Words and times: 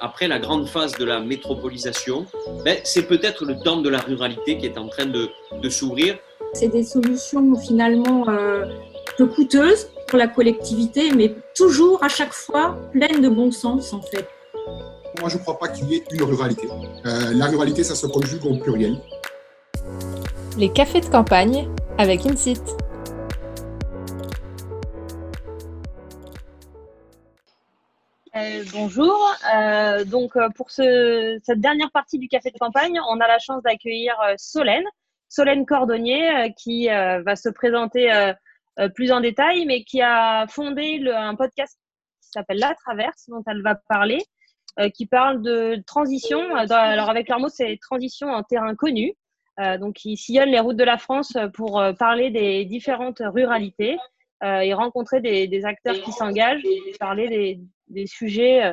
après 0.00 0.28
la 0.28 0.38
grande 0.38 0.68
phase 0.68 0.92
de 0.92 1.04
la 1.04 1.20
métropolisation, 1.20 2.26
ben, 2.64 2.78
c'est 2.84 3.06
peut-être 3.06 3.44
le 3.44 3.58
temps 3.58 3.80
de 3.80 3.88
la 3.88 3.98
ruralité 3.98 4.58
qui 4.58 4.66
est 4.66 4.78
en 4.78 4.88
train 4.88 5.06
de, 5.06 5.28
de 5.60 5.68
s'ouvrir. 5.68 6.18
C'est 6.52 6.68
des 6.68 6.82
solutions 6.82 7.54
finalement 7.56 8.28
euh, 8.28 8.64
peu 9.16 9.26
coûteuses 9.26 9.88
pour 10.08 10.18
la 10.18 10.28
collectivité, 10.28 11.12
mais 11.14 11.34
toujours 11.54 12.02
à 12.02 12.08
chaque 12.08 12.32
fois 12.32 12.76
pleines 12.92 13.20
de 13.20 13.28
bon 13.28 13.50
sens 13.50 13.92
en 13.92 14.02
fait. 14.02 14.28
Moi, 15.20 15.30
je 15.30 15.38
ne 15.38 15.42
crois 15.42 15.58
pas 15.58 15.68
qu'il 15.68 15.88
y 15.90 15.96
ait 15.96 16.04
une 16.12 16.22
ruralité. 16.22 16.68
Euh, 17.06 17.32
la 17.34 17.46
ruralité, 17.46 17.82
ça 17.82 17.94
se 17.94 18.06
conjugue 18.06 18.44
au 18.44 18.56
pluriel. 18.56 18.98
Les 20.58 20.68
cafés 20.70 21.00
de 21.00 21.06
campagne 21.06 21.68
avec 21.96 22.26
Insit. 22.26 22.60
Bonjour. 28.76 29.18
Euh, 29.54 30.04
donc 30.04 30.36
euh, 30.36 30.48
pour 30.54 30.70
ce, 30.70 31.38
cette 31.42 31.60
dernière 31.60 31.90
partie 31.90 32.18
du 32.18 32.28
café 32.28 32.50
de 32.50 32.58
campagne, 32.58 33.00
on 33.08 33.20
a 33.20 33.26
la 33.26 33.38
chance 33.38 33.62
d'accueillir 33.62 34.14
euh, 34.20 34.34
Solène, 34.36 34.84
Solène 35.28 35.64
Cordonnier, 35.64 36.30
euh, 36.30 36.48
qui 36.56 36.88
va 36.88 37.36
se 37.36 37.48
présenter 37.48 38.10
plus 38.94 39.10
en 39.10 39.20
détail, 39.20 39.64
mais 39.66 39.84
qui 39.84 40.02
a 40.02 40.46
fondé 40.48 40.98
le, 40.98 41.14
un 41.14 41.34
podcast 41.34 41.78
qui 42.22 42.28
s'appelle 42.30 42.58
La 42.58 42.74
Traverse, 42.74 43.24
dont 43.28 43.42
elle 43.46 43.62
va 43.62 43.74
parler, 43.88 44.22
qui 44.94 45.06
parle 45.06 45.42
de 45.42 45.82
transition. 45.86 46.54
Alors 46.54 47.08
avec 47.08 47.28
leur 47.28 47.40
mot, 47.40 47.48
c'est 47.48 47.78
transition 47.80 48.28
en 48.28 48.42
terrain 48.42 48.74
connu. 48.74 49.14
donc 49.80 50.04
ils 50.04 50.16
sillonnent 50.16 50.50
les 50.50 50.60
routes 50.60 50.76
de 50.76 50.84
la 50.84 50.98
France 50.98 51.36
pour 51.54 51.82
parler 51.98 52.30
des 52.30 52.66
différentes 52.66 53.22
ruralités 53.24 53.96
et 54.44 54.74
rencontrer 54.74 55.20
des, 55.20 55.48
des 55.48 55.64
acteurs 55.64 56.00
qui 56.02 56.12
s'engagent, 56.12 56.62
parler 57.00 57.28
des 57.28 57.60
des 57.88 58.06
sujets 58.06 58.72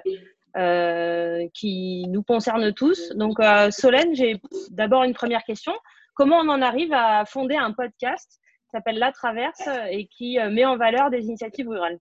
euh, 0.55 1.47
qui 1.55 2.05
nous 2.09 2.21
concernent 2.21 2.71
tous. 2.73 3.09
Donc, 3.15 3.39
euh, 3.39 3.71
Solène, 3.71 4.13
j'ai 4.13 4.39
d'abord 4.69 5.03
une 5.03 5.15
première 5.15 5.43
question. 5.43 5.73
Comment 6.13 6.41
on 6.41 6.49
en 6.49 6.61
arrive 6.61 6.93
à 6.93 7.25
fonder 7.25 7.55
un 7.55 7.71
podcast 7.71 8.39
qui 8.39 8.69
s'appelle 8.71 8.99
La 8.99 9.11
Traverse 9.11 9.67
et 9.89 10.05
qui 10.05 10.39
euh, 10.39 10.51
met 10.51 10.63
en 10.63 10.77
valeur 10.77 11.09
des 11.09 11.25
initiatives 11.25 11.67
rurales? 11.67 11.97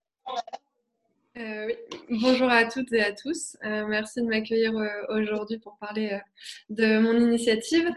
Euh. 1.38 1.68
Bonjour 2.10 2.50
à 2.50 2.66
toutes 2.66 2.92
et 2.92 3.02
à 3.02 3.12
tous. 3.12 3.56
Euh, 3.64 3.86
merci 3.86 4.20
de 4.20 4.26
m'accueillir 4.26 4.76
euh, 4.76 4.86
aujourd'hui 5.08 5.58
pour 5.58 5.78
parler 5.78 6.20
de 6.68 6.98
mon 6.98 7.18
initiative. 7.18 7.88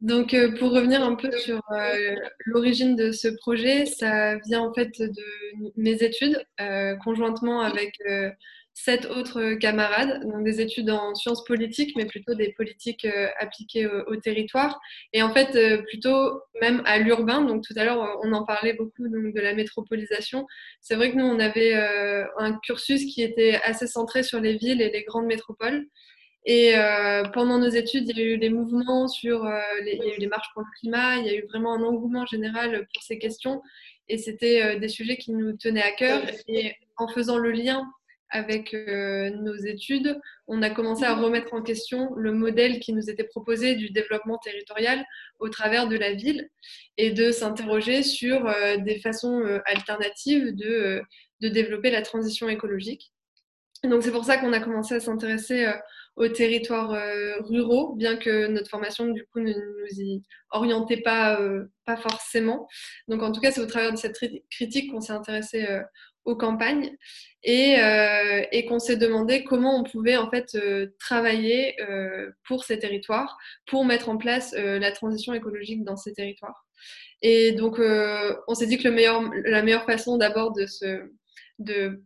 Donc, 0.00 0.36
pour 0.60 0.70
revenir 0.70 1.02
un 1.02 1.16
peu 1.16 1.32
sur 1.32 1.60
l'origine 2.44 2.94
de 2.94 3.10
ce 3.10 3.26
projet, 3.26 3.86
ça 3.86 4.36
vient 4.46 4.60
en 4.60 4.72
fait 4.72 5.00
de 5.00 5.24
mes 5.76 6.02
études, 6.02 6.44
conjointement 7.02 7.62
avec 7.62 7.96
sept 8.74 9.06
autres 9.06 9.54
camarades, 9.54 10.28
donc 10.28 10.44
des 10.44 10.60
études 10.60 10.90
en 10.90 11.14
sciences 11.14 11.44
politiques, 11.44 11.94
mais 11.96 12.06
plutôt 12.06 12.34
des 12.34 12.52
politiques 12.52 13.04
euh, 13.04 13.28
appliquées 13.38 13.86
au, 13.86 14.16
territoire, 14.16 14.80
et 15.12 15.22
en 15.22 15.32
fait 15.32 15.54
euh, 15.54 15.82
plutôt 15.82 16.40
même 16.60 16.82
à 16.84 16.98
l'urbain. 16.98 17.42
Donc 17.42 17.62
tout 17.62 17.74
à 17.76 17.84
l'heure, 17.84 18.18
on 18.24 18.32
en 18.32 18.44
parlait 18.44 18.72
beaucoup 18.72 19.08
donc, 19.08 19.32
de 19.32 19.40
la 19.40 19.54
métropolisation. 19.54 20.46
C'est 20.80 20.96
vrai 20.96 21.12
que 21.12 21.16
nous, 21.16 21.24
on 21.24 21.38
avait 21.38 21.74
euh, 21.76 22.24
un 22.36 22.58
cursus 22.58 23.04
qui 23.06 23.22
était 23.22 23.60
assez 23.62 23.86
centré 23.86 24.24
sur 24.24 24.40
les 24.40 24.56
villes 24.56 24.82
et 24.82 24.90
les 24.90 25.04
grandes 25.04 25.26
métropoles. 25.26 25.86
Et 26.46 26.74
pendant 27.32 27.58
nos 27.58 27.70
études, 27.70 28.06
il 28.10 28.18
y 28.18 28.20
a 28.20 28.26
eu 28.26 28.36
des 28.36 28.50
mouvements 28.50 29.08
sur, 29.08 29.50
les, 29.82 29.92
il 29.92 30.04
y 30.04 30.10
a 30.10 30.14
eu 30.14 30.18
les 30.18 30.26
marches 30.26 30.48
pour 30.52 30.60
le 30.60 30.68
climat, 30.78 31.16
il 31.16 31.24
y 31.24 31.30
a 31.30 31.34
eu 31.34 31.46
vraiment 31.46 31.72
un 31.72 31.82
engouement 31.82 32.26
général 32.26 32.86
pour 32.92 33.02
ces 33.02 33.18
questions, 33.18 33.62
et 34.10 34.18
c'était 34.18 34.78
des 34.78 34.88
sujets 34.88 35.16
qui 35.16 35.32
nous 35.32 35.56
tenaient 35.56 35.82
à 35.82 35.92
cœur. 35.92 36.20
Et 36.48 36.74
en 36.98 37.08
faisant 37.08 37.38
le 37.38 37.50
lien 37.50 37.86
avec 38.30 38.74
euh, 38.74 39.30
nos 39.30 39.54
études, 39.54 40.20
on 40.48 40.62
a 40.62 40.70
commencé 40.70 41.04
à 41.04 41.14
remettre 41.14 41.54
en 41.54 41.62
question 41.62 42.14
le 42.16 42.32
modèle 42.32 42.80
qui 42.80 42.92
nous 42.92 43.08
était 43.08 43.24
proposé 43.24 43.76
du 43.76 43.90
développement 43.90 44.38
territorial 44.38 45.04
au 45.38 45.48
travers 45.48 45.88
de 45.88 45.96
la 45.96 46.14
ville 46.14 46.50
et 46.96 47.12
de 47.12 47.30
s'interroger 47.30 48.02
sur 48.02 48.46
euh, 48.46 48.76
des 48.78 48.98
façons 48.98 49.40
euh, 49.40 49.60
alternatives 49.66 50.54
de, 50.54 51.02
de, 51.40 51.48
développer 51.48 51.90
la 51.90 52.02
transition 52.02 52.48
écologique. 52.48 53.12
Donc 53.84 54.02
c'est 54.02 54.12
pour 54.12 54.24
ça 54.24 54.38
qu'on 54.38 54.52
a 54.52 54.60
commencé 54.60 54.94
à 54.94 55.00
s'intéresser 55.00 55.70
aux 56.16 56.28
territoires 56.28 56.98
ruraux, 57.40 57.94
bien 57.94 58.16
que 58.16 58.46
notre 58.46 58.70
formation 58.70 59.08
du 59.08 59.26
coup 59.26 59.40
ne 59.40 59.52
nous 59.52 60.00
y 60.00 60.22
orientait 60.52 61.02
pas, 61.02 61.38
pas 61.84 61.98
forcément. 61.98 62.66
Donc 63.08 63.22
en 63.22 63.30
tout 63.30 63.42
cas 63.42 63.50
c'est 63.50 63.60
au 63.60 63.66
travers 63.66 63.92
de 63.92 63.98
cette 63.98 64.18
critique 64.50 64.90
qu'on 64.90 65.02
s'est 65.02 65.12
intéressé 65.12 65.66
aux 66.24 66.36
campagnes 66.36 66.96
et, 67.42 67.78
euh, 67.78 68.42
et 68.52 68.64
qu'on 68.64 68.78
s'est 68.78 68.96
demandé 68.96 69.44
comment 69.44 69.78
on 69.78 69.84
pouvait 69.84 70.16
en 70.16 70.30
fait 70.30 70.54
euh, 70.54 70.94
travailler 70.98 71.80
euh, 71.82 72.30
pour 72.46 72.64
ces 72.64 72.78
territoires, 72.78 73.36
pour 73.66 73.84
mettre 73.84 74.08
en 74.08 74.16
place 74.16 74.54
la 74.54 74.92
transition 74.92 75.34
écologique 75.34 75.84
dans 75.84 75.96
ces 75.96 76.12
territoires. 76.12 76.64
Et 77.22 77.52
donc 77.52 77.78
on 77.78 78.54
s'est 78.54 78.66
dit 78.66 78.78
que 78.78 78.88
le 78.88 78.94
meilleur, 78.94 79.22
la 79.44 79.62
meilleure 79.62 79.84
façon 79.84 80.18
d'abord 80.18 80.52
de, 80.52 80.66
se, 80.66 81.10
de 81.58 82.02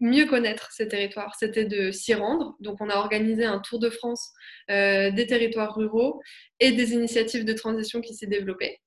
mieux 0.00 0.26
connaître 0.26 0.70
ces 0.72 0.88
territoires, 0.88 1.34
c'était 1.38 1.64
de 1.64 1.90
s'y 1.90 2.14
rendre. 2.14 2.56
Donc 2.60 2.78
on 2.80 2.90
a 2.90 2.96
organisé 2.96 3.44
un 3.44 3.58
tour 3.58 3.78
de 3.78 3.90
France 3.90 4.32
des 4.68 5.26
territoires 5.28 5.74
ruraux 5.74 6.20
et 6.58 6.72
des 6.72 6.92
initiatives 6.92 7.44
de 7.44 7.52
transition 7.54 8.00
qui 8.00 8.14
s'est 8.14 8.26
développée. 8.26 8.80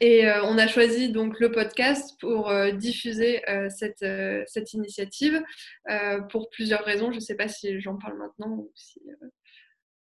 Et 0.00 0.26
euh, 0.26 0.44
on 0.44 0.56
a 0.58 0.66
choisi 0.66 1.10
donc 1.10 1.40
le 1.40 1.50
podcast 1.50 2.18
pour 2.20 2.50
euh, 2.50 2.70
diffuser 2.70 3.48
euh, 3.48 3.68
cette, 3.70 4.04
cette, 4.46 4.72
initiative 4.72 5.42
pour 6.30 6.50
plusieurs 6.50 6.84
raisons. 6.84 7.10
Je 7.10 7.16
ne 7.16 7.20
sais 7.20 7.34
pas 7.34 7.48
si 7.48 7.80
j'en 7.80 7.96
parle 7.96 8.18
maintenant 8.18 8.50
ou 8.50 8.70
si. 8.74 9.00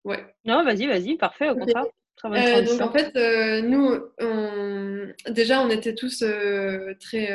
Ouais. 0.05 0.25
Non, 0.45 0.65
vas-y, 0.65 0.87
vas-y, 0.87 1.17
parfait, 1.17 1.51
au 1.51 1.57
contraire. 1.57 1.85
donc 2.23 2.81
en 2.81 2.93
fait, 2.93 3.63
nous, 3.63 3.99
on... 4.19 5.13
déjà, 5.29 5.61
on 5.61 5.71
était 5.71 5.95
tous 5.95 6.25
très 7.01 7.29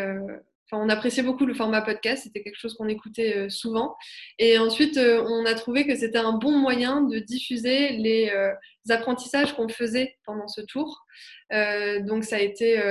on 0.71 0.89
appréciait 0.89 1.23
beaucoup 1.23 1.45
le 1.45 1.53
format 1.53 1.81
podcast, 1.81 2.23
c'était 2.23 2.41
quelque 2.41 2.57
chose 2.57 2.75
qu'on 2.75 2.87
écoutait 2.87 3.35
euh, 3.35 3.49
souvent. 3.49 3.95
Et 4.39 4.57
ensuite, 4.57 4.97
euh, 4.97 5.23
on 5.27 5.45
a 5.45 5.53
trouvé 5.53 5.85
que 5.85 5.95
c'était 5.95 6.17
un 6.17 6.33
bon 6.33 6.57
moyen 6.57 7.01
de 7.01 7.19
diffuser 7.19 7.89
les, 7.97 8.29
euh, 8.29 8.53
apprentissages 8.89 9.53
qu'on 9.53 9.69
faisait 9.69 10.17
pendant 10.25 10.47
ce 10.47 10.61
tour. 10.61 11.05
donc, 11.51 12.23
ça 12.23 12.37
a 12.37 12.39
été 12.39 12.81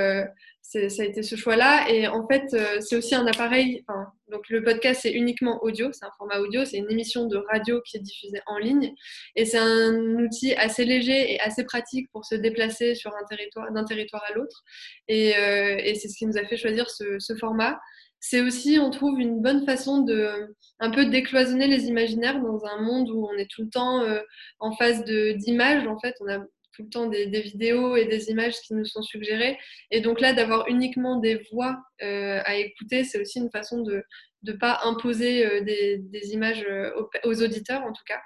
ça 0.71 1.03
a 1.03 1.05
été 1.05 1.21
ce 1.21 1.35
choix-là. 1.35 1.89
Et 1.89 2.07
en 2.07 2.25
fait, 2.27 2.53
euh, 2.53 2.79
c'est 2.79 2.95
aussi 2.95 3.13
un 3.13 3.27
appareil. 3.27 3.83
donc, 4.29 4.47
le 4.49 4.63
podcast, 4.63 5.01
c'est 5.03 5.11
uniquement 5.11 5.61
audio. 5.63 5.91
C'est 5.91 6.05
un 6.05 6.11
format 6.17 6.39
audio. 6.39 6.63
C'est 6.63 6.77
une 6.77 6.89
émission 6.89 7.27
de 7.27 7.37
radio 7.51 7.81
qui 7.81 7.97
est 7.97 8.01
diffusée 8.01 8.41
en 8.45 8.57
ligne. 8.57 8.93
Et 9.35 9.45
c'est 9.45 9.57
un 9.57 9.93
outil 10.23 10.53
assez 10.53 10.85
léger 10.85 11.33
et 11.33 11.39
assez 11.41 11.65
pratique 11.65 12.09
pour 12.11 12.25
se 12.25 12.35
déplacer 12.35 12.95
sur 12.95 13.11
un 13.11 13.25
territoire, 13.29 13.71
d'un 13.71 13.83
territoire 13.83 14.23
à 14.29 14.33
l'autre. 14.33 14.63
Et, 15.07 15.35
euh, 15.35 15.77
c'est 15.95 16.07
ce 16.07 16.17
qui 16.17 16.25
nous 16.25 16.37
a 16.37 16.45
fait 16.45 16.57
choisir 16.57 16.89
ce, 16.89 17.35
format. 17.39 17.79
C'est 18.19 18.41
aussi, 18.41 18.77
on 18.79 18.91
trouve, 18.91 19.19
une 19.19 19.41
bonne 19.41 19.65
façon 19.65 20.03
de 20.03 20.55
un 20.79 20.91
peu 20.91 21.05
décloisonner 21.05 21.67
les 21.67 21.85
imaginaires 21.85 22.39
dans 22.39 22.65
un 22.65 22.81
monde 22.81 23.09
où 23.09 23.27
on 23.27 23.33
est 23.37 23.49
tout 23.49 23.63
le 23.63 23.69
temps 23.69 24.03
euh, 24.03 24.21
en 24.59 24.71
phase 24.73 25.03
d'images. 25.03 25.85
En 25.87 25.99
fait, 25.99 26.15
on 26.21 26.29
a 26.29 26.39
tout 26.73 26.83
le 26.83 26.89
temps 26.89 27.07
des, 27.07 27.25
vidéos 27.41 27.95
et 27.95 28.05
des 28.05 28.29
images 28.29 28.59
qui 28.61 28.73
nous 28.73 28.85
sont 28.85 29.01
suggérées. 29.01 29.57
Et 29.89 30.01
donc 30.01 30.21
là, 30.21 30.33
d'avoir 30.33 30.67
uniquement 30.67 31.17
des 31.17 31.35
voix 31.51 31.83
euh, 32.01 32.41
à 32.45 32.55
écouter, 32.55 33.03
c'est 33.03 33.19
aussi 33.19 33.39
une 33.39 33.51
façon 33.51 33.81
de 33.81 34.03
ne 34.43 34.53
pas 34.53 34.79
imposer 34.85 35.45
euh, 35.45 35.61
des, 35.61 36.33
images 36.33 36.63
euh, 36.67 36.91
aux, 37.23 37.43
auditeurs, 37.43 37.83
en 37.83 37.91
tout 37.91 38.03
cas. 38.05 38.21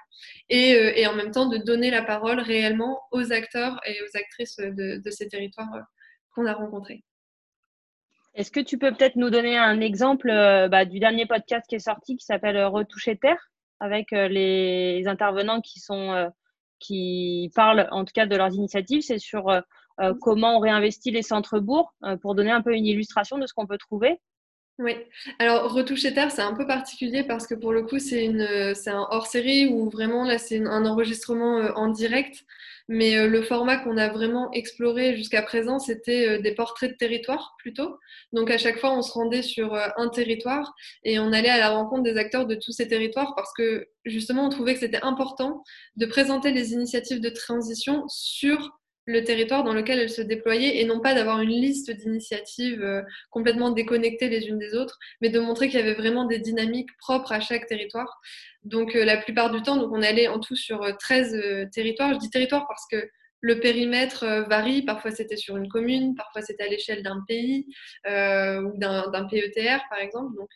Et, 0.48 0.70
et, 1.00 1.06
en 1.06 1.14
même 1.14 1.30
temps, 1.30 1.46
de 1.46 1.58
donner 1.58 1.90
la 1.90 2.02
parole 2.02 2.40
réellement 2.40 3.02
aux 3.10 3.32
acteurs 3.32 3.80
et 3.84 4.00
aux 4.02 4.16
actrices 4.16 4.56
de, 4.56 5.10
ces 5.10 5.28
territoires 5.28 5.68
qu'on 6.34 6.46
a 6.46 6.54
rencontrés. 6.54 7.02
Est-ce 8.34 8.50
que 8.50 8.60
tu 8.60 8.78
peux 8.78 8.92
peut-être 8.92 9.16
nous 9.16 9.30
donner 9.30 9.56
un 9.56 9.80
exemple 9.80 10.28
bah, 10.28 10.84
du 10.84 11.00
dernier 11.00 11.26
podcast 11.26 11.66
qui 11.68 11.74
est 11.74 11.80
sorti 11.80 12.16
qui 12.16 12.24
s'appelle 12.24 12.62
Retoucher 12.64 13.16
Terre 13.16 13.50
avec 13.80 14.10
les 14.10 15.02
intervenants 15.06 15.60
qui 15.60 15.80
sont 15.80 16.30
qui 16.78 17.50
parlent 17.54 17.88
en 17.90 18.04
tout 18.04 18.12
cas 18.14 18.26
de 18.26 18.36
leurs 18.36 18.54
initiatives, 18.54 19.02
c'est 19.02 19.18
sur 19.18 19.48
euh, 19.48 19.60
euh, 20.00 20.14
comment 20.20 20.56
on 20.56 20.60
réinvestit 20.60 21.10
les 21.10 21.22
centres-bourgs 21.22 21.90
euh, 22.04 22.16
pour 22.16 22.34
donner 22.34 22.50
un 22.50 22.62
peu 22.62 22.74
une 22.74 22.86
illustration 22.86 23.38
de 23.38 23.46
ce 23.46 23.54
qu'on 23.54 23.66
peut 23.66 23.78
trouver. 23.78 24.20
Oui, 24.78 24.94
alors 25.38 25.72
Retoucher 25.72 26.12
Terre, 26.12 26.30
c'est 26.30 26.42
un 26.42 26.52
peu 26.52 26.66
particulier 26.66 27.24
parce 27.24 27.46
que 27.46 27.54
pour 27.54 27.72
le 27.72 27.82
coup, 27.82 27.98
c'est 27.98 28.28
un 28.28 29.06
hors-série 29.10 29.68
où 29.68 29.88
vraiment 29.88 30.24
là, 30.24 30.36
c'est 30.36 30.58
un 30.58 30.84
enregistrement 30.84 31.56
en 31.76 31.88
direct. 31.88 32.44
Mais 32.88 33.16
euh, 33.16 33.26
le 33.26 33.42
format 33.42 33.78
qu'on 33.78 33.96
a 33.96 34.08
vraiment 34.08 34.50
exploré 34.52 35.16
jusqu'à 35.16 35.42
présent, 35.42 35.78
c'était 35.78 36.28
euh, 36.28 36.40
des 36.40 36.54
portraits 36.54 36.92
de 36.92 36.96
territoire 36.96 37.56
plutôt. 37.58 37.98
Donc 38.32 38.50
à 38.50 38.58
chaque 38.58 38.78
fois, 38.78 38.96
on 38.96 39.02
se 39.02 39.12
rendait 39.12 39.42
sur 39.42 39.74
euh, 39.74 39.88
un 39.96 40.08
territoire 40.08 40.74
et 41.02 41.18
on 41.18 41.32
allait 41.32 41.48
à 41.48 41.58
la 41.58 41.70
rencontre 41.70 42.04
des 42.04 42.16
acteurs 42.16 42.46
de 42.46 42.54
tous 42.54 42.72
ces 42.72 42.86
territoires 42.86 43.34
parce 43.34 43.52
que 43.54 43.88
justement, 44.04 44.46
on 44.46 44.50
trouvait 44.50 44.74
que 44.74 44.80
c'était 44.80 45.02
important 45.02 45.64
de 45.96 46.06
présenter 46.06 46.52
les 46.52 46.72
initiatives 46.72 47.20
de 47.20 47.30
transition 47.30 48.04
sur 48.08 48.78
le 49.06 49.24
territoire 49.24 49.64
dans 49.64 49.72
lequel 49.72 49.98
elle 49.98 50.10
se 50.10 50.22
déployait 50.22 50.80
et 50.80 50.84
non 50.84 51.00
pas 51.00 51.14
d'avoir 51.14 51.40
une 51.40 51.50
liste 51.50 51.90
d'initiatives 51.90 52.82
euh, 52.82 53.02
complètement 53.30 53.70
déconnectées 53.70 54.28
les 54.28 54.46
unes 54.48 54.58
des 54.58 54.74
autres, 54.74 54.98
mais 55.20 55.30
de 55.30 55.40
montrer 55.40 55.68
qu'il 55.68 55.78
y 55.78 55.82
avait 55.82 55.94
vraiment 55.94 56.24
des 56.24 56.38
dynamiques 56.38 56.90
propres 56.98 57.32
à 57.32 57.40
chaque 57.40 57.66
territoire. 57.66 58.20
Donc 58.64 58.94
la 58.94 59.16
plupart 59.16 59.50
du 59.50 59.62
temps, 59.62 59.76
donc 59.76 59.92
on 59.92 60.02
allé 60.02 60.26
en 60.28 60.40
tout 60.40 60.56
sur 60.56 60.80
13 60.98 61.70
territoires. 61.72 62.14
Je 62.14 62.18
dis 62.18 62.30
territoire 62.30 62.66
parce 62.66 62.84
que 62.90 63.08
le 63.40 63.60
périmètre 63.60 64.24
varie. 64.48 64.82
Parfois, 64.82 65.12
c'était 65.12 65.36
sur 65.36 65.56
une 65.56 65.68
commune, 65.68 66.14
parfois, 66.16 66.42
c'était 66.42 66.64
à 66.64 66.68
l'échelle 66.68 67.02
d'un 67.02 67.22
pays 67.28 67.66
euh, 68.08 68.60
ou 68.62 68.76
d'un 68.76 69.28
PETR, 69.30 69.82
par 69.88 70.00
exemple. 70.00 70.34
Donc, 70.36 70.50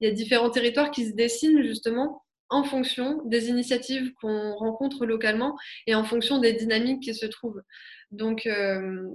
il 0.00 0.08
y 0.08 0.10
a 0.10 0.14
différents 0.14 0.50
territoires 0.50 0.90
qui 0.90 1.06
se 1.06 1.14
dessinent 1.14 1.62
justement 1.62 2.22
en 2.52 2.64
fonction 2.64 3.22
des 3.24 3.48
initiatives 3.48 4.12
qu'on 4.20 4.54
rencontre 4.54 5.06
localement 5.06 5.56
et 5.86 5.94
en 5.94 6.04
fonction 6.04 6.38
des 6.38 6.52
dynamiques 6.52 7.02
qui 7.02 7.14
se 7.14 7.26
trouvent. 7.26 7.62
Donc, 8.10 8.46
euh, 8.46 9.08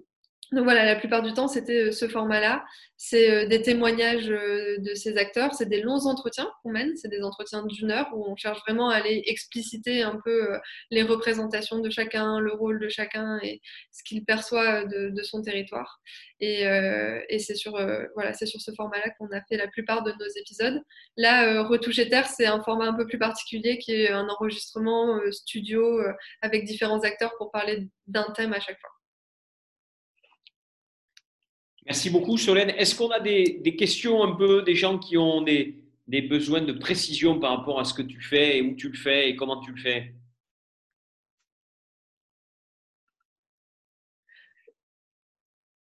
donc 0.54 0.64
voilà, 0.64 0.86
la 0.86 0.96
plupart 0.96 1.24
du 1.24 1.34
temps, 1.34 1.50
c'était 1.50 1.88
euh, 1.88 1.92
ce 1.92 2.08
format-là. 2.08 2.64
C'est 2.96 3.30
euh, 3.30 3.48
des 3.48 3.62
témoignages 3.62 4.30
euh, 4.30 4.78
de 4.80 4.94
ces 4.96 5.18
acteurs, 5.18 5.54
c'est 5.54 5.68
des 5.68 5.82
longs 5.82 6.06
entretiens 6.06 6.50
qu'on 6.64 6.72
mène, 6.72 6.96
c'est 6.96 7.10
des 7.10 7.22
entretiens 7.22 7.66
d'une 7.66 7.92
heure 7.92 8.08
où 8.14 8.26
on 8.26 8.36
cherche 8.38 8.60
vraiment 8.62 8.90
à 8.90 8.96
aller 8.96 9.24
expliciter 9.26 10.04
un 10.04 10.18
peu 10.24 10.58
les 10.90 11.04
représentations 11.04 11.80
de 11.80 11.90
chacun, 11.90 12.40
le 12.40 12.54
rôle 12.54 12.80
de 12.80 12.88
chacun 12.88 13.40
et 13.44 13.62
ce 13.92 14.04
qu'il 14.04 14.24
perçoit 14.24 14.86
de, 14.86 15.22
son 15.24 15.42
territoire. 15.42 16.00
Et, 16.40 16.64
c'est 17.40 17.56
sur, 17.56 17.74
voilà, 18.16 18.34
sur 18.34 18.62
ce 18.62 18.72
format-là 18.72 19.12
qu'on 19.18 19.28
a 19.32 19.42
fait 19.50 19.58
la 19.58 19.68
plupart 19.68 20.04
de 20.04 20.12
nos 20.12 20.28
épisodes. 20.40 20.82
Là, 21.18 21.64
Retoucher 21.64 22.10
Terre, 22.10 22.28
c'est 22.28 22.46
un 22.46 22.62
format 22.64 22.86
un 22.86 22.94
peu 22.94 23.06
plus 23.06 23.20
particulier 23.20 23.78
qui 23.80 23.94
est 23.94 24.10
un 24.10 24.28
enregistrement 24.30 25.20
studio 25.32 26.02
avec 26.42 26.64
différents 26.66 27.02
acteurs 27.02 27.34
pour 27.38 27.52
parler 27.52 27.88
d'un 28.08 28.32
thème 28.36 28.54
à 28.54 28.60
chaque 28.60 28.80
fois. 28.80 28.97
Merci 31.88 32.10
beaucoup, 32.10 32.38
Solène. 32.38 32.72
Est-ce 32.72 32.96
qu'on 32.96 33.10
a 33.12 33.20
des, 33.22 33.76
questions 33.78 34.22
un 34.22 34.36
peu 34.36 34.62
des 34.64 34.76
gens 34.76 35.00
qui 35.00 35.18
ont 35.18 35.42
des, 35.42 35.74
besoins 36.30 36.62
de 36.62 36.74
précision 36.74 37.40
par 37.40 37.58
rapport 37.58 37.80
à 37.80 37.86
ce 37.86 37.94
que 37.94 38.02
tu 38.02 38.22
fais 38.22 38.58
et 38.58 38.62
où 38.62 38.76
tu 38.76 38.90
le 38.90 38.98
fais 38.98 39.30
et 39.30 39.36
comment 39.38 39.62
tu 39.62 39.72
le 39.72 39.78
fais? 39.78 40.14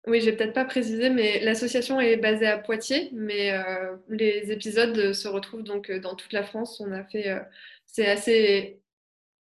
Oui, 0.06 0.21
je 0.21 0.27
vais 0.27 0.37
peut-être 0.37 0.53
pas 0.53 0.67
préciser, 0.67 1.09
mais 1.09 1.41
l'association 1.41 1.99
est 1.99 2.19
basée 2.19 2.47
à 2.47 2.59
Poitiers, 2.59 3.09
mais 3.12 3.53
euh, 3.53 3.97
les 4.11 4.53
épisodes 4.53 5.15
se 5.15 5.29
retrouvent 5.29 5.62
donc 5.62 5.89
euh, 5.89 5.99
dans 5.99 6.15
toute 6.15 6.35
la 6.35 6.43
France. 6.43 6.79
On 6.81 6.93
a 6.93 7.05
fait, 7.05 7.31
euh, 7.31 7.41
c'est 7.87 8.07
assez 8.07 8.83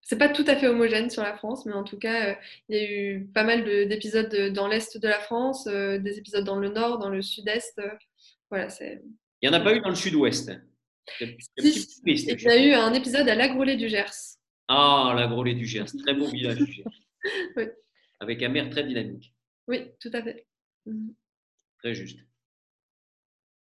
c'est 0.03 0.19
pas 0.19 0.29
tout 0.29 0.45
à 0.47 0.57
fait 0.57 0.67
homogène 0.67 1.11
sur 1.11 1.23
la 1.23 1.35
France, 1.35 1.65
mais 1.65 1.73
en 1.73 1.85
tout 1.85 1.99
cas, 1.99 2.31
euh, 2.31 2.35
il 2.69 2.77
y 2.77 2.81
a 2.81 2.91
eu 2.91 3.25
pas 3.33 3.45
mal 3.45 3.65
d'épisodes 3.65 4.53
dans 4.53 4.67
l'est 4.67 4.99
de 4.99 5.09
la 5.09 5.21
France, 5.21 5.67
euh, 5.69 5.99
des 5.99 6.19
épisodes 6.19 6.45
dans 6.45 6.59
le 6.59 6.69
nord, 6.69 6.99
dans 6.99 7.09
le 7.09 7.23
sud-est. 7.23 7.79
Euh, 7.79 7.89
voilà, 8.51 8.69
c'est. 8.69 9.01
Il 9.41 9.49
n'y 9.49 9.57
en 9.57 9.59
a 9.59 9.63
pas 9.63 9.75
eu 9.75 9.81
dans 9.81 9.89
le 9.89 9.95
sud-ouest. 9.95 10.53
Il 11.21 11.37
y 11.57 12.49
a 12.49 12.65
eu 12.65 12.73
un 12.73 12.93
épisode 12.95 13.29
à 13.29 13.35
l'Agrolet 13.35 13.77
du 13.77 13.89
Gers. 13.89 14.37
Ah, 14.69 15.15
l'Agrolet 15.17 15.55
du 15.55 15.67
Gers, 15.67 15.87
très 16.05 16.15
beau 16.15 16.27
village 16.27 16.59
du 16.59 16.73
Gers. 16.73 16.85
oui. 17.57 17.65
Avec 18.21 18.43
un 18.43 18.49
maire 18.49 18.71
très 18.71 18.85
dynamique. 18.85 19.33
Oui, 19.69 19.91
tout 20.01 20.11
à 20.13 20.23
fait. 20.23 20.47
Mhm. 20.87 21.15
Très 21.79 21.95
juste. 21.95 22.19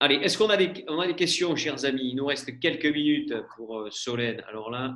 Allez, 0.02 0.16
est-ce 0.16 0.38
qu'on 0.38 0.50
a, 0.50 0.58
des, 0.58 0.86
a 0.88 1.08
des 1.08 1.16
questions, 1.16 1.56
chers 1.58 1.84
amis? 1.84 2.10
Il 2.10 2.16
nous 2.16 2.26
reste 2.26 2.60
quelques 2.60 2.86
minutes 2.86 3.34
pour 3.56 3.88
Solène. 3.92 4.42
Alors 4.48 4.70
là, 4.70 4.94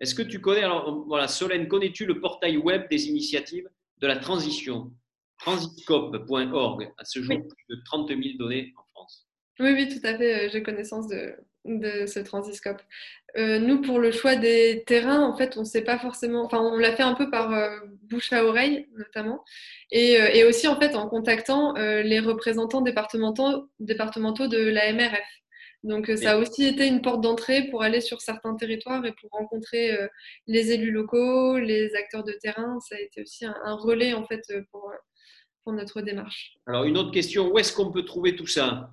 est-ce 0.00 0.14
que 0.14 0.22
tu 0.22 0.40
connais, 0.40 0.62
alors 0.62 1.04
voilà, 1.06 1.28
Solène, 1.28 1.68
connais-tu 1.68 2.04
le 2.06 2.20
portail 2.20 2.56
web 2.58 2.86
des 2.90 3.08
initiatives 3.08 3.68
de 3.98 4.06
la 4.06 4.16
transition? 4.16 4.92
Transiscope.org, 5.38 6.92
à 6.98 7.04
ce 7.04 7.22
jour, 7.22 7.36
plus 7.36 7.76
de 7.76 7.82
30 7.84 8.08
000 8.08 8.20
données 8.38 8.72
en 8.76 8.82
France. 8.94 9.26
Oui, 9.58 9.72
oui, 9.72 9.88
tout 9.88 10.06
à 10.06 10.16
fait, 10.16 10.46
euh, 10.46 10.48
j'ai 10.50 10.62
connaissance 10.62 11.08
de, 11.08 11.34
de 11.64 12.06
ce 12.06 12.20
Transiscope. 12.20 12.80
Euh, 13.38 13.58
nous, 13.58 13.80
pour 13.80 13.98
le 13.98 14.12
choix 14.12 14.36
des 14.36 14.84
terrains, 14.86 15.22
en 15.22 15.36
fait, 15.36 15.56
on 15.56 15.60
ne 15.60 15.66
sait 15.66 15.84
pas 15.84 15.98
forcément, 15.98 16.44
enfin, 16.44 16.60
on 16.60 16.76
l'a 16.76 16.94
fait 16.94 17.02
un 17.02 17.14
peu 17.14 17.30
par 17.30 17.52
euh, 17.52 17.78
bouche 18.02 18.32
à 18.32 18.44
oreille, 18.44 18.86
notamment, 18.96 19.44
et, 19.90 20.12
et, 20.12 20.44
aussi, 20.44 20.68
en 20.68 20.78
fait, 20.78 20.94
en 20.94 21.08
contactant 21.08 21.74
les 21.74 22.20
représentants 22.20 22.82
départementaux, 22.82 23.70
départementaux 23.78 24.48
de 24.48 24.58
la 24.58 24.92
MRF. 24.92 25.36
Donc 25.84 26.08
euh, 26.08 26.16
ça 26.16 26.32
a 26.32 26.36
aussi 26.36 26.64
été 26.64 26.86
une 26.86 27.00
porte 27.00 27.20
d'entrée 27.20 27.68
pour 27.70 27.82
aller 27.82 28.00
sur 28.00 28.20
certains 28.20 28.54
territoires 28.54 29.04
et 29.04 29.12
pour 29.12 29.30
rencontrer 29.30 29.92
euh, 29.92 30.08
les 30.46 30.72
élus 30.72 30.90
locaux, 30.90 31.58
les 31.58 31.94
acteurs 31.94 32.24
de 32.24 32.32
terrain. 32.32 32.78
Ça 32.80 32.96
a 32.96 32.98
été 32.98 33.22
aussi 33.22 33.44
un, 33.44 33.74
relais 33.74 34.14
en 34.14 34.24
fait 34.24 34.42
euh, 34.50 34.62
pour, 34.70 34.92
pour, 35.64 35.72
notre 35.72 36.00
démarche. 36.00 36.56
Alors 36.66 36.84
une 36.84 36.96
autre 36.96 37.12
question, 37.12 37.52
où 37.52 37.58
est-ce 37.58 37.72
qu'on 37.72 37.92
peut 37.92 38.04
trouver 38.04 38.36
tout 38.36 38.46
ça? 38.46 38.90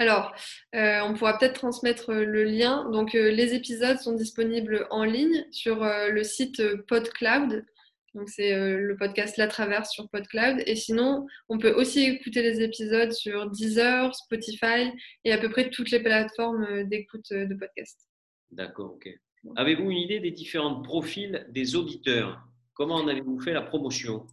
Alors, 0.00 0.32
on 0.74 1.14
pourra 1.14 1.38
peut-être 1.38 1.54
transmettre 1.54 2.12
le 2.12 2.44
lien. 2.44 2.88
Donc, 2.90 3.14
les 3.14 3.54
épisodes 3.54 3.98
sont 3.98 4.12
disponibles 4.12 4.86
en 4.90 5.02
ligne 5.02 5.44
sur 5.50 5.84
le 5.84 6.22
site 6.22 6.62
PodCloud. 6.86 7.64
Donc 8.14 8.28
c'est 8.28 8.54
euh, 8.54 8.78
le 8.78 8.96
podcast 8.96 9.36
La 9.36 9.46
Traverse 9.46 9.90
sur 9.90 10.08
PodCloud. 10.08 10.62
Et 10.66 10.76
sinon, 10.76 11.26
on 11.48 11.58
peut 11.58 11.72
aussi 11.72 12.04
écouter 12.04 12.42
les 12.42 12.62
épisodes 12.62 13.12
sur 13.12 13.50
Deezer, 13.50 14.14
Spotify 14.14 14.92
et 15.24 15.32
à 15.32 15.38
peu 15.38 15.50
près 15.50 15.70
toutes 15.70 15.90
les 15.90 16.00
plateformes 16.00 16.64
euh, 16.64 16.84
d'écoute 16.84 17.26
euh, 17.32 17.46
de 17.46 17.54
podcast. 17.54 18.08
D'accord, 18.50 18.94
ok. 18.94 19.08
Avez-vous 19.56 19.90
une 19.90 19.98
idée 19.98 20.20
des 20.20 20.30
différents 20.30 20.82
profils 20.82 21.46
des 21.50 21.76
auditeurs? 21.76 22.42
Comment 22.74 22.96
en 22.96 23.08
avez-vous 23.08 23.40
fait 23.40 23.52
la 23.52 23.62
promotion? 23.62 24.26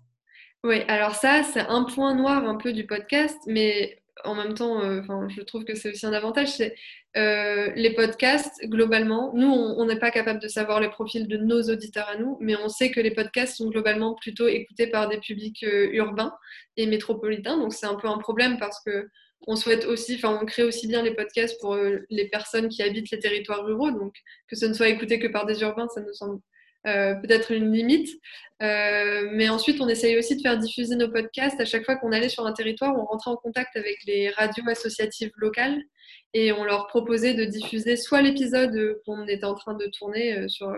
Oui, 0.64 0.82
alors 0.88 1.14
ça, 1.14 1.44
c'est 1.44 1.60
un 1.60 1.84
point 1.84 2.16
noir 2.16 2.48
un 2.48 2.56
peu 2.56 2.74
du 2.74 2.88
podcast, 2.88 3.38
mais 3.46 4.00
en 4.24 4.36
même 4.36 4.54
temps, 4.54 4.82
euh, 4.82 5.02
je 5.30 5.42
trouve 5.42 5.66
que 5.66 5.76
c'est 5.76 5.90
aussi 5.92 6.06
un 6.06 6.14
avantage, 6.14 6.48
c'est 6.54 6.76
euh, 7.18 7.72
les 7.76 7.94
podcasts, 7.94 8.54
globalement, 8.64 9.34
nous, 9.36 9.48
on 9.52 9.86
n'est 9.86 10.00
pas 10.00 10.12
capable 10.12 10.40
de 10.40 10.48
savoir 10.48 10.80
les 10.80 10.90
profils 10.90 11.28
de 11.28 11.38
nos 11.38 11.62
auditeurs 11.64 12.08
à 12.08 12.18
nous, 12.18 12.38
mais 12.40 12.56
on 12.56 12.70
sait 12.70 12.92
que 12.92 13.00
les 13.00 13.12
podcasts 13.12 13.58
sont 13.58 13.70
globalement 13.70 14.16
plutôt 14.16 14.48
écoutés 14.48 14.88
par 14.88 15.10
des 15.10 15.20
publics 15.20 15.64
euh, 15.64 15.90
urbains 15.94 16.34
et 16.78 16.88
métropolitains. 16.88 17.58
Donc, 17.58 17.74
c'est 17.74 17.86
un 17.86 17.96
peu 17.96 18.08
un 18.08 18.18
problème 18.18 18.58
parce 18.58 18.82
que 18.84 19.08
on 19.48 19.56
souhaite 19.56 19.86
aussi, 19.86 20.16
enfin, 20.16 20.40
on 20.42 20.46
crée 20.46 20.64
aussi 20.64 20.88
bien 20.88 21.04
les 21.04 21.14
podcasts 21.14 21.60
pour 21.60 21.78
les 22.10 22.28
personnes 22.30 22.68
qui 22.68 22.82
habitent 22.82 23.12
les 23.12 23.20
territoires 23.20 23.64
ruraux. 23.64 23.92
Donc, 23.92 24.16
que 24.48 24.56
ce 24.56 24.66
ne 24.66 24.74
soit 24.74 24.88
écouté 24.88 25.20
que 25.20 25.28
par 25.28 25.46
des 25.46 25.62
urbains, 25.62 25.88
ça 25.94 26.02
nous 26.02 26.14
semble 26.14 26.40
peut-être 26.86 27.52
une 27.52 27.72
limite. 27.72 28.10
Euh, 28.62 29.30
mais 29.34 29.50
ensuite, 29.50 29.82
on 29.82 29.90
essaye 29.90 30.18
aussi 30.18 30.38
de 30.38 30.42
faire 30.42 30.58
diffuser 30.58 30.96
nos 30.96 31.10
podcasts. 31.10 31.60
À 31.60 31.66
chaque 31.66 31.84
fois 31.84 31.98
qu'on 31.98 32.12
allait 32.12 32.30
sur 32.30 32.46
un 32.46 32.54
territoire, 32.54 32.96
on 32.98 33.06
rentrait 33.06 33.32
en 33.32 33.36
contact 33.36 33.76
avec 33.76 33.98
les 34.06 34.30
radios 34.30 34.64
associatives 34.68 35.32
locales 35.36 35.82
et 36.34 36.52
on 36.52 36.64
leur 36.64 36.88
proposait 36.88 37.34
de 37.34 37.44
diffuser 37.46 37.98
soit 37.98 38.22
l'épisode 38.22 39.02
qu'on 39.06 39.28
était 39.28 39.46
en 39.46 39.56
train 39.56 39.74
de 39.74 39.86
tourner 39.88 40.38
euh, 40.38 40.48
sur, 40.48 40.74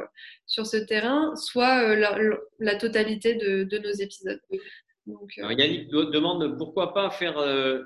sur 0.47 0.65
ce 0.65 0.77
terrain, 0.77 1.35
soit 1.35 1.95
la, 1.95 2.75
totalité 2.75 3.35
de, 3.35 3.77
nos 3.77 3.91
épisodes. 3.91 4.41
Donc, 5.05 5.37
Yannick 5.37 5.89
demande 5.89 6.57
pourquoi 6.57 6.93
pas 6.93 7.09
faire 7.11 7.39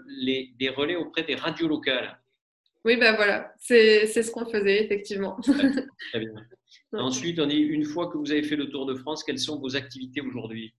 les, 0.08 0.54
des 0.58 0.70
relais 0.70 0.96
auprès 0.96 1.24
des 1.24 1.36
radios 1.36 1.68
locales? 1.68 2.18
Oui, 2.84 2.98
ben 2.98 3.16
voilà, 3.16 3.54
c'est 3.60 4.08
ce 4.08 4.32
qu'on 4.32 4.46
faisait 4.46 4.84
effectivement. 4.84 5.38
Très 5.42 6.20
bien. 6.20 6.34
Ensuite, 6.94 7.40
on 7.40 7.48
dit, 7.48 7.58
une 7.58 7.86
fois 7.86 8.08
que 8.08 8.18
vous 8.18 8.32
avez 8.32 8.44
fait 8.44 8.56
le 8.56 8.70
Tour 8.70 8.86
de 8.86 8.96
France, 8.96 9.24
quelles 9.24 9.40
sont 9.40 9.60
vos 9.60 9.76
activités 9.76 10.22
aujourd'hui? 10.22 10.74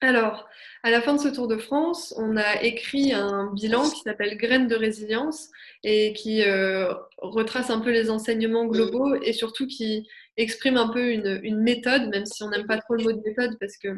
Alors, 0.00 0.48
à 0.84 0.90
la 0.90 1.00
fin 1.00 1.14
de 1.14 1.20
ce 1.20 1.28
Tour 1.28 1.48
de 1.48 1.56
France, 1.56 2.14
on 2.18 2.36
a 2.36 2.62
écrit 2.62 3.12
un 3.12 3.52
bilan 3.52 3.90
qui 3.90 4.02
s'appelle 4.02 4.36
Graines 4.36 4.68
de 4.68 4.76
résilience 4.76 5.48
et 5.82 6.12
qui 6.12 6.42
euh, 6.42 6.94
retrace 7.16 7.70
un 7.70 7.80
peu 7.80 7.90
les 7.90 8.08
enseignements 8.10 8.66
globaux 8.66 9.16
et 9.16 9.32
surtout 9.32 9.66
qui 9.66 10.06
exprime 10.36 10.76
un 10.76 10.88
peu 10.88 11.10
une, 11.10 11.40
une 11.42 11.60
méthode, 11.60 12.08
même 12.10 12.26
si 12.26 12.44
on 12.44 12.50
n'aime 12.50 12.66
pas 12.66 12.78
trop 12.78 12.94
le 12.94 13.02
mot 13.02 13.12
de 13.12 13.22
méthode 13.24 13.56
parce 13.58 13.76
que 13.76 13.88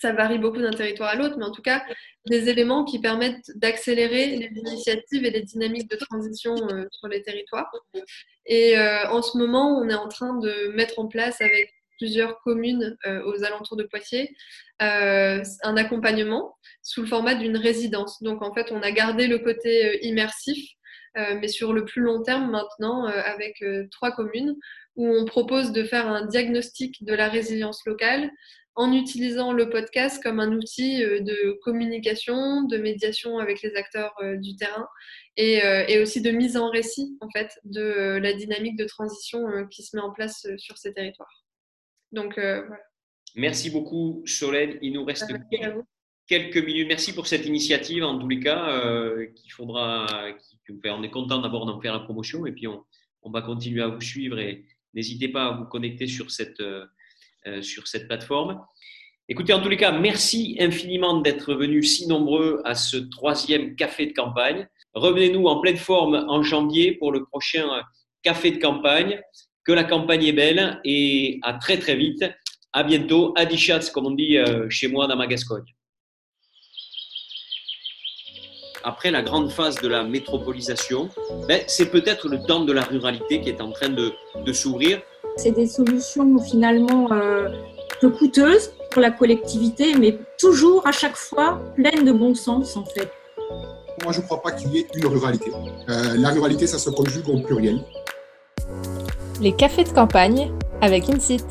ça 0.00 0.12
varie 0.12 0.38
beaucoup 0.38 0.60
d'un 0.60 0.70
territoire 0.70 1.10
à 1.10 1.14
l'autre, 1.14 1.36
mais 1.38 1.44
en 1.44 1.50
tout 1.50 1.62
cas, 1.62 1.84
des 2.26 2.48
éléments 2.48 2.84
qui 2.84 3.00
permettent 3.00 3.50
d'accélérer 3.56 4.36
les 4.36 4.50
initiatives 4.56 5.24
et 5.24 5.30
les 5.30 5.42
dynamiques 5.42 5.90
de 5.90 5.96
transition 5.96 6.54
euh, 6.70 6.86
sur 6.90 7.08
les 7.08 7.22
territoires. 7.22 7.70
Et 8.46 8.78
euh, 8.78 9.08
en 9.10 9.20
ce 9.20 9.36
moment, 9.36 9.78
on 9.78 9.88
est 9.88 9.94
en 9.94 10.08
train 10.08 10.38
de 10.38 10.72
mettre 10.74 10.98
en 10.98 11.06
place 11.06 11.40
avec 11.40 11.70
plusieurs 11.98 12.40
communes 12.40 12.96
euh, 13.06 13.22
aux 13.24 13.44
alentours 13.44 13.76
de 13.76 13.84
Poitiers 13.84 14.34
un 14.82 15.76
accompagnement 15.76 16.56
sous 16.80 17.02
le 17.02 17.06
format 17.06 17.34
d'une 17.34 17.58
résidence. 17.58 18.22
Donc 18.22 18.40
en 18.40 18.54
fait, 18.54 18.72
on 18.72 18.80
a 18.80 18.90
gardé 18.92 19.26
le 19.26 19.38
côté 19.38 19.98
immersif, 20.06 20.70
mais 21.16 21.48
sur 21.48 21.74
le 21.74 21.84
plus 21.84 22.00
long 22.00 22.22
terme 22.22 22.50
maintenant, 22.50 23.04
avec 23.04 23.62
trois 23.90 24.10
communes, 24.10 24.56
où 24.96 25.06
on 25.06 25.26
propose 25.26 25.72
de 25.72 25.84
faire 25.84 26.08
un 26.08 26.24
diagnostic 26.24 27.04
de 27.04 27.12
la 27.12 27.28
résilience 27.28 27.84
locale, 27.84 28.30
en 28.80 28.94
utilisant 28.94 29.52
le 29.52 29.68
podcast 29.68 30.22
comme 30.22 30.40
un 30.40 30.52
outil 30.52 31.04
euh, 31.04 31.20
de 31.20 31.58
communication, 31.62 32.62
de 32.62 32.78
médiation 32.78 33.38
avec 33.38 33.60
les 33.60 33.74
acteurs 33.74 34.14
euh, 34.22 34.36
du 34.36 34.56
terrain 34.56 34.86
euh, 35.38 35.84
et, 35.86 36.00
aussi 36.00 36.22
de 36.22 36.30
mise 36.30 36.56
en 36.56 36.70
récit 36.70 37.18
en 37.20 37.28
fait 37.28 37.60
de 37.64 38.16
la 38.16 38.32
dynamique 38.32 38.78
de 38.78 38.86
transition 38.86 39.44
qui 39.70 39.82
se 39.82 39.94
met 39.96 40.02
en 40.02 40.12
place 40.12 40.46
sur 40.56 40.78
ces 40.78 40.94
territoires. 40.94 41.44
Donc 42.12 42.34
voilà. 42.36 42.82
Merci 43.36 43.70
beaucoup, 43.70 44.22
Solène. 44.26 44.78
Il 44.80 44.94
nous 44.94 45.04
reste 45.04 45.30
quelques, 46.26 46.64
minutes. 46.64 46.88
Merci 46.88 47.12
pour 47.12 47.26
cette 47.26 47.44
initiative, 47.46 48.02
en 48.02 48.18
tous 48.18 48.28
les 48.28 48.40
cas, 48.40 48.70
euh, 48.70 49.26
faudra. 49.50 50.06
On 50.84 51.02
est 51.02 51.10
content 51.10 51.38
d'abord 51.40 51.66
d'en 51.66 51.80
faire 51.80 51.92
la 51.92 52.00
promotion 52.00 52.46
et 52.46 52.52
puis 52.52 52.66
on, 52.66 52.82
on, 53.22 53.30
va 53.30 53.42
continuer 53.42 53.82
à 53.82 53.88
vous 53.88 54.00
suivre 54.00 54.38
et 54.38 54.64
n'hésitez 54.94 55.28
pas 55.28 55.46
à 55.46 55.56
vous 55.56 55.66
connecter 55.66 56.06
sur 56.06 56.30
cette, 56.30 56.60
euh, 56.60 56.86
sur 57.62 57.88
cette 57.88 58.06
plateforme. 58.06 58.60
Écoutez, 59.28 59.52
en 59.52 59.60
tous 59.60 59.68
les 59.68 59.76
cas, 59.76 59.92
merci 59.92 60.56
infiniment 60.58 61.20
d'être 61.20 61.54
venus 61.54 61.96
si 61.96 62.08
nombreux 62.08 62.60
à 62.64 62.74
ce 62.74 62.96
troisième 62.96 63.76
café 63.76 64.06
de 64.06 64.12
campagne. 64.12 64.68
Revenez-nous 64.94 65.46
en 65.46 65.60
pleine 65.60 65.76
forme 65.76 66.24
en 66.28 66.42
janvier 66.42 66.92
pour 66.92 67.12
le 67.12 67.24
prochain 67.24 67.68
café 68.22 68.50
de 68.50 68.58
campagne. 68.58 69.20
Que 69.64 69.72
la 69.72 69.84
campagne 69.84 70.24
est 70.24 70.32
belle 70.32 70.80
et 70.84 71.38
à 71.42 71.54
très 71.54 71.78
très 71.78 71.94
vite. 71.94 72.24
À 72.72 72.82
bientôt. 72.82 73.32
Adichatz, 73.36 73.90
comme 73.90 74.06
on 74.06 74.10
dit 74.12 74.36
euh, 74.36 74.68
chez 74.70 74.88
moi 74.88 75.06
dans 75.06 75.16
ma 75.16 75.26
Gascogne. 75.26 75.64
Après 78.82 79.10
la 79.10 79.22
grande 79.22 79.50
phase 79.50 79.76
de 79.76 79.88
la 79.88 80.04
métropolisation, 80.04 81.10
ben, 81.46 81.62
c'est 81.66 81.90
peut-être 81.90 82.28
le 82.28 82.42
temps 82.46 82.64
de 82.64 82.72
la 82.72 82.82
ruralité 82.82 83.40
qui 83.42 83.50
est 83.50 83.60
en 83.60 83.72
train 83.72 83.90
de, 83.90 84.12
s'ouvrir. 84.52 85.02
C'est 85.36 85.52
des 85.52 85.66
solutions 85.66 86.38
finalement 86.38 87.10
euh, 87.12 87.48
peu 88.00 88.10
coûteuses 88.10 88.72
pour 88.90 89.02
la 89.02 89.10
collectivité, 89.10 89.94
mais 89.98 90.18
toujours 90.38 90.86
à 90.86 90.92
chaque 90.92 91.16
fois 91.16 91.60
pleines 91.74 92.04
de 92.04 92.12
bon 92.12 92.34
sens 92.34 92.76
en 92.76 92.84
fait. 92.84 93.10
Moi, 94.02 94.12
je 94.12 94.20
ne 94.20 94.24
crois 94.24 94.40
pas 94.40 94.52
qu'il 94.52 94.72
y 94.72 94.78
ait 94.78 94.86
une 94.94 95.06
ruralité. 95.06 95.52
Euh, 95.88 96.16
la 96.16 96.30
ruralité, 96.30 96.66
ça 96.66 96.78
se 96.78 96.88
conjugue 96.88 97.28
au 97.28 97.38
pluriel. 97.40 97.80
Les 99.40 99.52
cafés 99.52 99.84
de 99.84 99.90
campagne 99.90 100.50
avec 100.80 101.08
Insit. 101.10 101.44